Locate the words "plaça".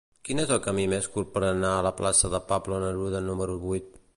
1.99-2.33